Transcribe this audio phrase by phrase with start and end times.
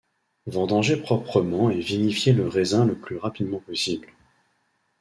[0.47, 4.07] Vendanger proprement et vinifier le raisin le plus rapidement possible.